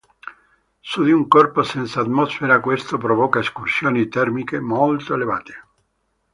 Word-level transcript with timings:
Su 0.81 1.03
di 1.03 1.11
un 1.11 1.27
corpo 1.27 1.61
senza 1.61 2.01
atmosfera 2.01 2.59
questo 2.59 2.97
provoca 2.97 3.37
escursioni 3.39 4.07
termiche 4.07 4.59
molto 4.59 5.13
elevate. 5.13 5.53